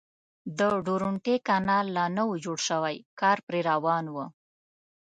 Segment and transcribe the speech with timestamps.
[0.59, 4.15] د درونټې کانال لا نه و جوړ شوی کار پرې روان و.